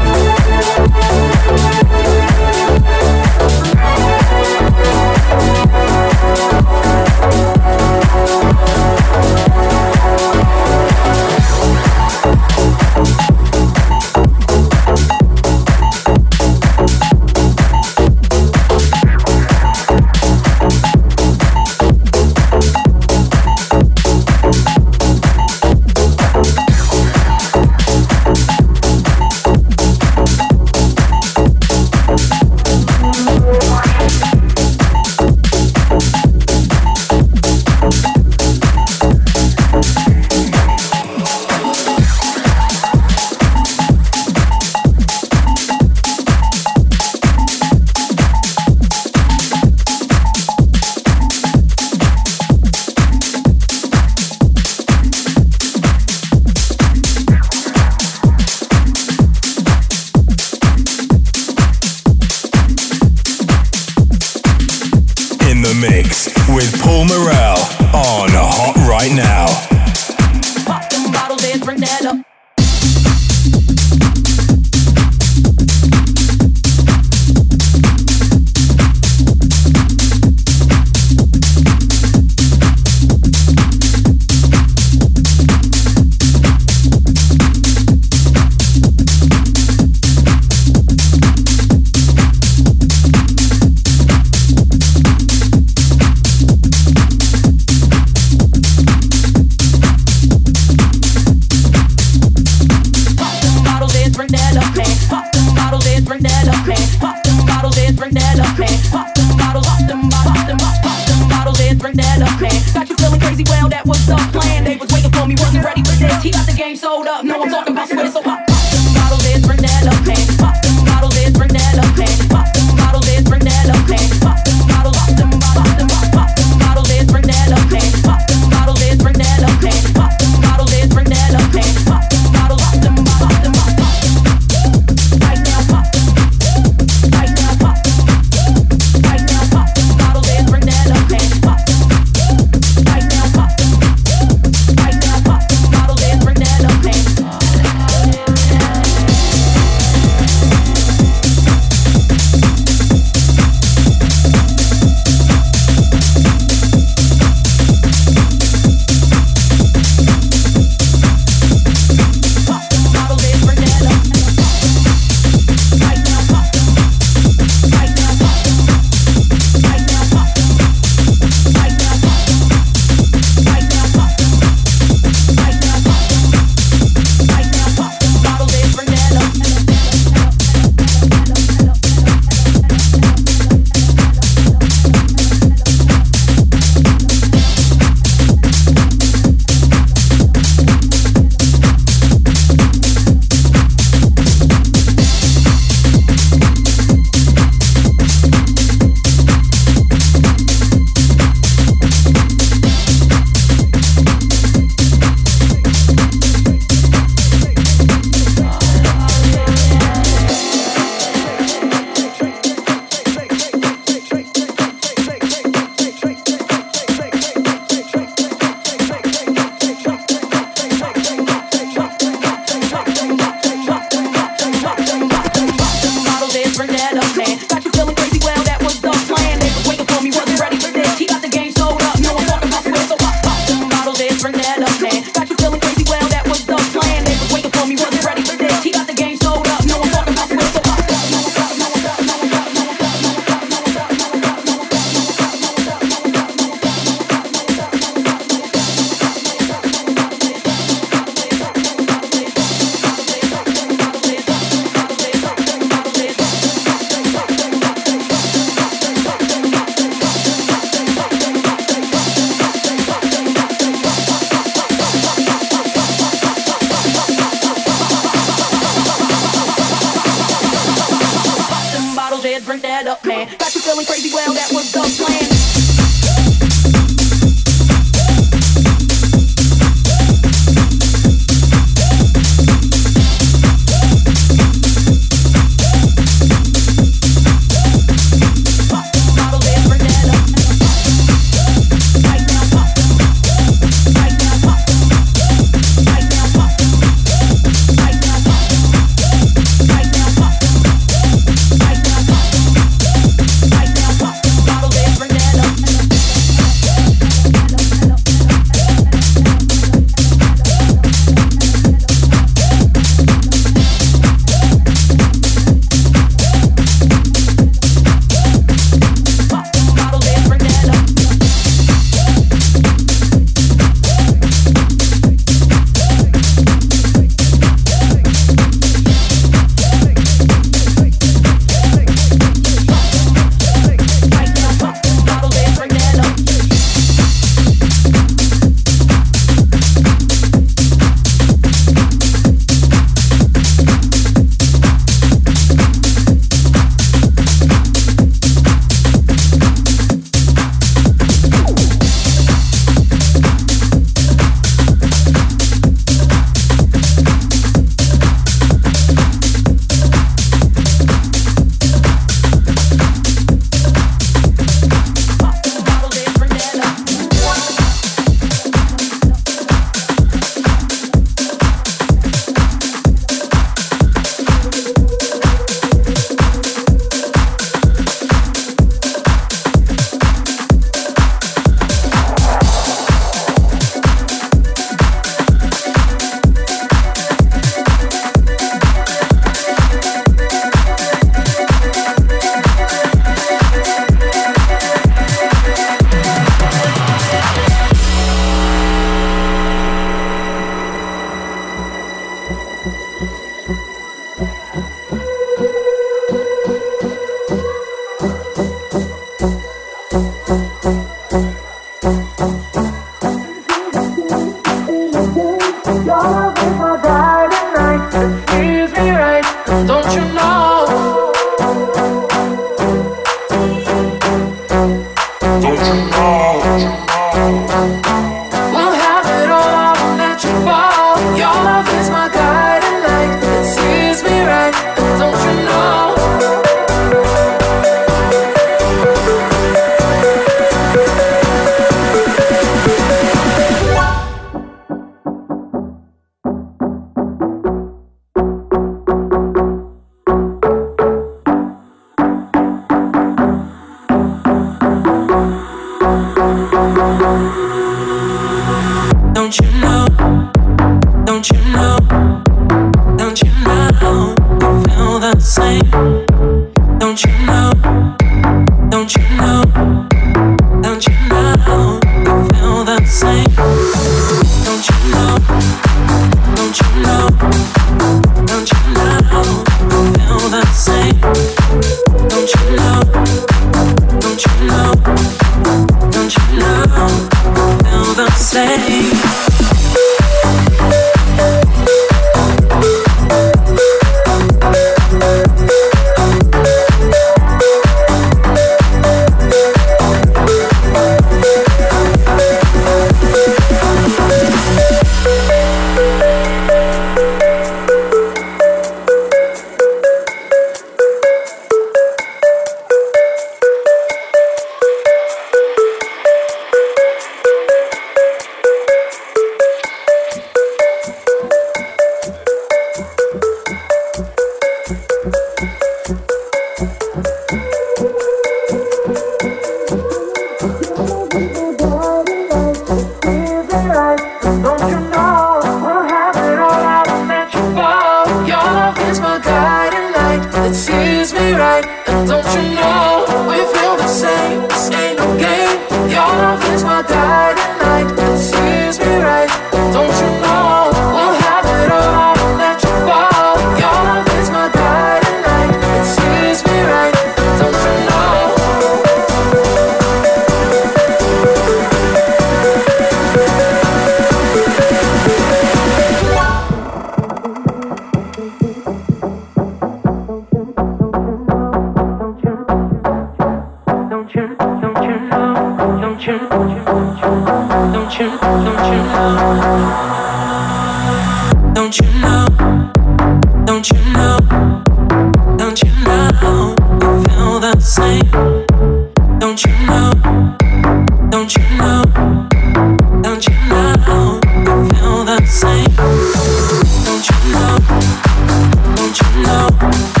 Don't 599.31 600.00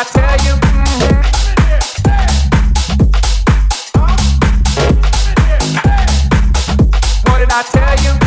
I 0.00 0.04
tell 0.04 0.38
you. 8.04 8.17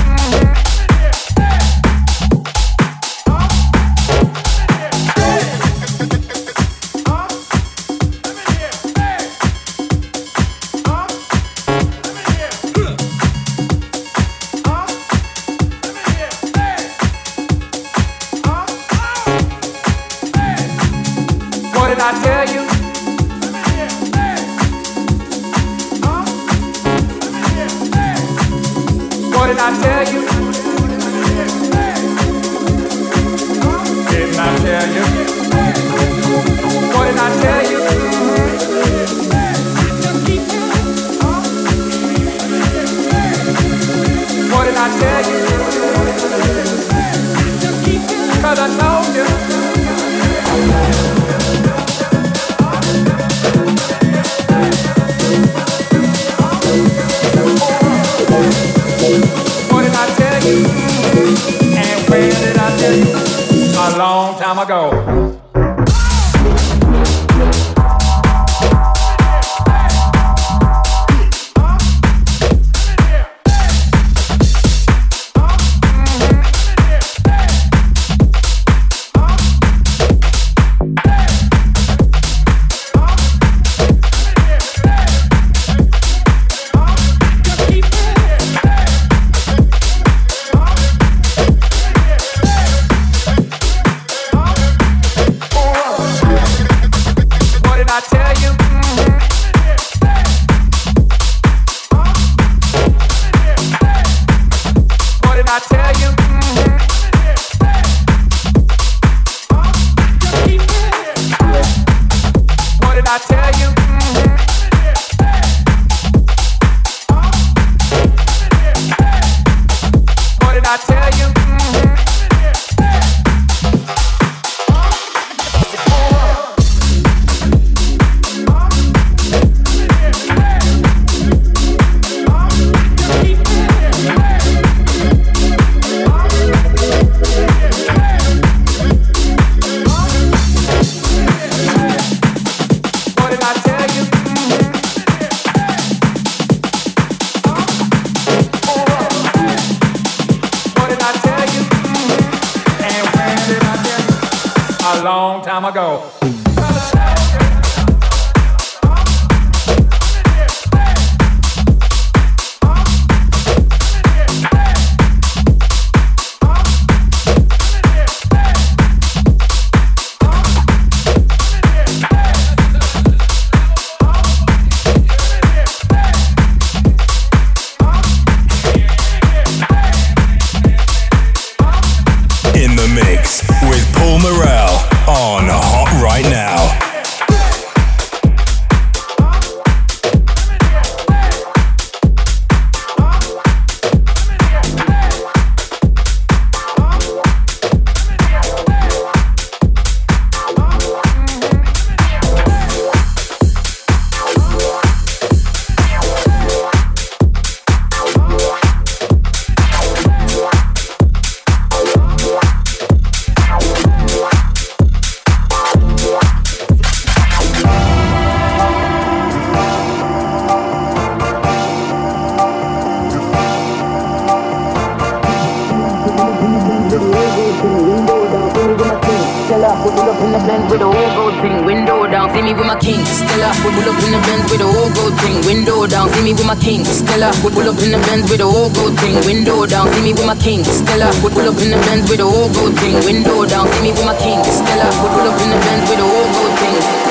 Me 232.54 232.60
with 232.60 232.68
my 232.68 232.80
king. 232.80 233.06
Stella, 233.06 233.50
We 233.64 233.72
pull 233.72 233.88
up 233.88 234.04
in 234.04 234.12
the 234.12 234.20
Benz 234.20 234.52
with 234.52 234.62
a 234.62 234.68
whole 234.68 234.92
gold 234.92 235.16
thing, 235.20 235.38
window 235.46 235.88
down, 235.88 236.10
see 236.10 236.24
me 236.24 236.34
with 236.34 236.46
my 236.46 236.56
king. 236.56 236.84
Stella, 236.86 237.32
We 237.44 237.52
pull 237.52 237.68
up 237.68 237.80
in 237.80 237.92
the 237.92 238.00
Benz 238.00 238.30
with 238.30 238.42
a 238.42 238.48
whole 238.48 238.70
gold 238.70 238.98
thing, 239.00 239.16
window 239.26 239.66
down, 239.66 239.88
see 239.94 240.02
me 240.02 240.14
with 240.14 240.26
my 240.26 240.36
king. 240.36 240.64
Stella, 240.64 241.08
We 241.24 241.30
pull 241.32 241.48
up 241.48 241.60
in 241.62 241.72
the 241.72 241.78
Benz 241.78 242.10
with 242.10 242.20
a 242.20 242.28
whole 242.28 242.52
gold 242.52 242.76
thing, 242.80 242.96
window 243.06 243.46
down, 243.46 243.68
see 243.68 243.82
me 243.84 243.92
with 243.92 244.06
my 244.06 244.16
king. 244.18 244.44
Stella, 244.44 244.88
We 245.02 245.08
pull 245.16 245.28
up 245.28 245.40
in 245.42 245.50
the 245.50 245.60
Benz 245.64 245.90
with 245.90 246.00
a 246.00 246.08
whole 246.08 246.30
gold 246.36 246.54
thing. 246.60 247.11